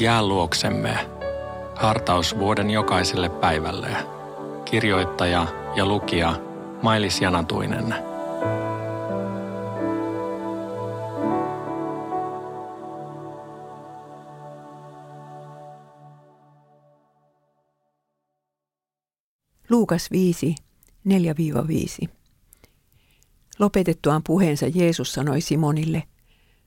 Jää 0.00 0.26
luoksemme. 0.26 1.10
Hartaus 1.76 2.38
vuoden 2.38 2.70
jokaiselle 2.70 3.28
päivälle. 3.28 3.96
Kirjoittaja 4.64 5.46
ja 5.76 5.86
lukija 5.86 6.34
Mailis 6.82 7.20
Janatuinen. 7.20 7.94
Luukas 19.70 20.10
5, 20.10 20.54
4-5. 22.04 22.08
Lopetettuaan 23.58 24.22
puheensa 24.22 24.66
Jeesus 24.74 25.12
sanoi 25.12 25.40
Simonille, 25.40 26.02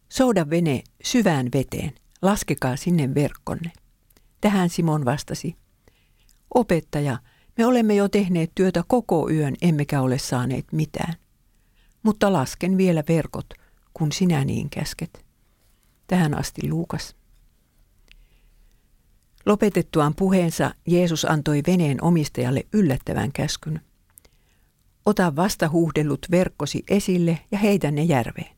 souda 0.10 0.50
vene 0.50 0.84
syvään 1.04 1.50
veteen, 1.54 2.01
laskekaa 2.22 2.76
sinne 2.76 3.16
verkkonne. 3.16 3.72
Tähän 4.42 4.70
Simon 4.70 5.06
vastasi, 5.06 5.56
opettaja, 6.54 7.18
me 7.58 7.66
olemme 7.66 7.96
jo 7.96 8.10
tehneet 8.10 8.52
työtä 8.56 8.84
koko 8.88 9.30
yön, 9.30 9.56
emmekä 9.62 10.02
ole 10.02 10.18
saaneet 10.18 10.66
mitään. 10.72 11.14
Mutta 12.04 12.34
lasken 12.34 12.78
vielä 12.78 13.04
verkot, 13.08 13.54
kun 13.94 14.12
sinä 14.12 14.46
niin 14.46 14.70
käsket. 14.70 15.26
Tähän 16.08 16.38
asti 16.38 16.70
Luukas. 16.70 17.16
Lopetettuaan 19.46 20.16
puheensa 20.16 20.76
Jeesus 20.88 21.26
antoi 21.26 21.62
veneen 21.68 22.04
omistajalle 22.04 22.64
yllättävän 22.74 23.32
käskyn. 23.32 23.82
Ota 25.06 25.36
vasta 25.36 25.70
huuhdellut 25.70 26.26
verkkosi 26.32 26.84
esille 26.90 27.40
ja 27.52 27.58
heitä 27.58 27.92
ne 27.92 28.04
järveen. 28.04 28.56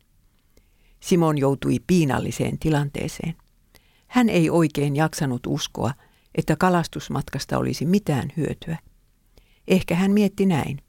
Simon 0.99 1.37
joutui 1.37 1.79
piinalliseen 1.87 2.59
tilanteeseen. 2.59 3.35
Hän 4.13 4.29
ei 4.29 4.49
oikein 4.49 4.95
jaksanut 4.95 5.47
uskoa, 5.47 5.93
että 6.35 6.55
kalastusmatkasta 6.55 7.57
olisi 7.57 7.85
mitään 7.85 8.29
hyötyä. 8.37 8.77
Ehkä 9.67 9.95
hän 9.95 10.11
mietti 10.11 10.45
näin. 10.45 10.79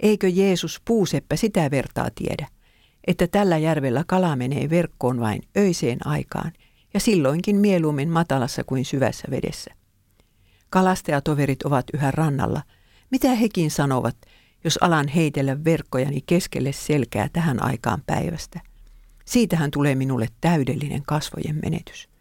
Eikö 0.00 0.28
Jeesus 0.28 0.80
puuseppä 0.84 1.36
sitä 1.36 1.70
vertaa 1.70 2.08
tiedä, 2.14 2.48
että 3.06 3.26
tällä 3.26 3.58
järvellä 3.58 4.04
kala 4.06 4.36
menee 4.36 4.70
verkkoon 4.70 5.20
vain 5.20 5.42
öiseen 5.56 6.06
aikaan 6.06 6.52
ja 6.94 7.00
silloinkin 7.00 7.56
mieluummin 7.56 8.08
matalassa 8.08 8.64
kuin 8.64 8.84
syvässä 8.84 9.28
vedessä. 9.30 9.70
Kalastajatoverit 10.70 11.62
ovat 11.62 11.86
yhä 11.94 12.10
rannalla. 12.10 12.62
Mitä 13.10 13.34
hekin 13.34 13.70
sanovat, 13.70 14.16
jos 14.64 14.78
alan 14.80 15.08
heitellä 15.08 15.64
verkkojani 15.64 16.20
keskelle 16.26 16.72
selkää 16.72 17.28
tähän 17.32 17.62
aikaan 17.62 18.02
päivästä? 18.06 18.60
Siitähän 19.24 19.70
tulee 19.70 19.94
minulle 19.94 20.28
täydellinen 20.40 21.02
kasvojen 21.06 21.58
menetys. 21.62 22.13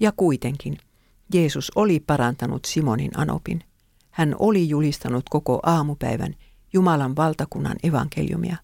Ja 0.00 0.12
kuitenkin 0.12 0.78
Jeesus 1.34 1.72
oli 1.74 2.00
parantanut 2.00 2.64
Simonin 2.64 3.10
anopin. 3.16 3.64
Hän 4.10 4.36
oli 4.38 4.68
julistanut 4.68 5.28
koko 5.30 5.60
aamupäivän 5.62 6.34
Jumalan 6.72 7.16
valtakunnan 7.16 7.76
evankeliumia. 7.82 8.56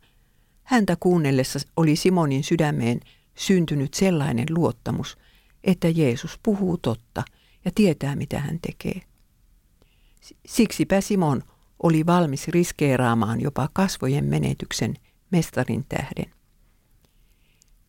Häntä 0.63 0.97
kuunnellessa 1.01 1.59
oli 1.77 1.97
Simonin 1.97 2.45
sydämeen 2.45 3.01
syntynyt 3.35 3.95
sellainen 3.95 4.47
luottamus, 4.51 5.19
että 5.65 5.89
Jeesus 5.89 6.39
puhuu 6.43 6.77
totta 6.77 7.23
ja 7.65 7.71
tietää, 7.75 8.17
mitä 8.17 8.39
hän 8.39 8.59
tekee. 8.63 9.03
Siksipä 10.47 11.01
Simon 11.01 11.43
oli 11.83 12.07
valmis 12.07 12.49
riskeeraamaan 12.49 13.41
jopa 13.41 13.69
kasvojen 13.73 14.25
menetyksen 14.25 14.95
mestarin 15.31 15.85
tähden. 15.89 16.33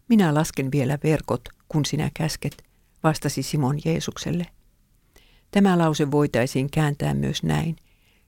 Minä 0.09 0.33
lasken 0.33 0.71
vielä 0.71 0.97
verkot, 1.03 1.41
kun 1.67 1.85
sinä 1.85 2.11
käsket, 2.13 2.63
vastasi 3.03 3.43
Simon 3.43 3.79
Jeesukselle. 3.85 4.45
Tämä 5.51 5.77
lause 5.77 6.11
voitaisiin 6.11 6.69
kääntää 6.71 7.13
myös 7.13 7.43
näin. 7.43 7.75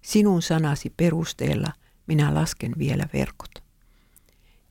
Sinun 0.02 0.42
sanasi 0.42 0.94
perusteella 0.98 1.72
minä 2.08 2.34
lasken 2.34 2.74
vielä 2.78 3.06
verkot. 3.14 3.52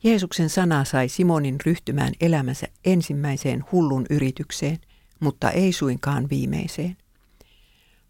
Jeesuksen 0.05 0.51
sana 0.51 0.85
sai 0.85 1.09
Simonin 1.09 1.59
ryhtymään 1.67 2.13
elämänsä 2.21 2.67
ensimmäiseen 2.85 3.65
hullun 3.73 4.07
yritykseen, 4.11 4.79
mutta 5.21 5.51
ei 5.51 5.73
suinkaan 5.73 6.31
viimeiseen. 6.31 6.97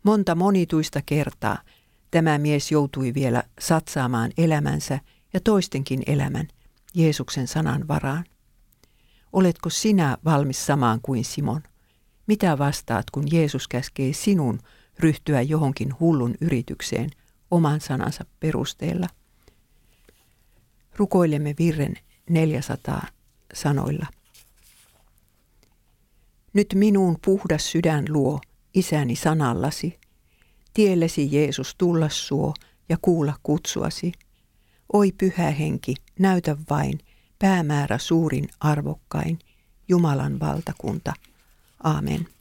Monta 0.02 0.34
monituista 0.34 1.00
kertaa 1.06 1.58
tämä 2.10 2.38
mies 2.38 2.72
joutui 2.72 3.14
vielä 3.14 3.42
satsaamaan 3.60 4.30
elämänsä 4.38 5.00
ja 5.32 5.40
toistenkin 5.40 6.02
elämän 6.06 6.48
Jeesuksen 6.94 7.48
sanan 7.48 7.88
varaan. 7.88 8.24
Oletko 9.32 9.70
sinä 9.70 10.18
valmis 10.24 10.66
samaan 10.66 11.00
kuin 11.02 11.24
Simon? 11.24 11.62
Mitä 12.26 12.58
vastaat, 12.58 13.10
kun 13.10 13.24
Jeesus 13.32 13.68
käskee 13.68 14.12
sinun 14.12 14.60
ryhtyä 14.98 15.42
johonkin 15.42 15.94
hullun 16.00 16.34
yritykseen 16.40 17.10
oman 17.50 17.80
sanansa 17.80 18.24
perusteella? 18.40 19.06
Rukoilemme 20.96 21.54
virren 21.58 21.94
400 22.30 23.06
sanoilla. 23.54 24.06
Nyt 26.52 26.74
minuun 26.74 27.16
puhdas 27.24 27.70
sydän 27.70 28.04
luo, 28.08 28.40
isäni 28.74 29.16
sanallasi. 29.16 29.98
Tiellesi 30.74 31.28
Jeesus 31.32 31.74
tulla 31.74 32.08
suo 32.08 32.54
ja 32.88 32.96
kuulla 33.02 33.34
kutsuasi. 33.42 34.12
Oi 34.92 35.12
pyhä 35.12 35.50
henki, 35.50 35.94
näytä 36.18 36.56
vain, 36.70 36.98
päämäärä 37.38 37.98
suurin 37.98 38.48
arvokkain, 38.60 39.38
Jumalan 39.88 40.40
valtakunta– 40.40 41.12
Amen. 41.84 42.33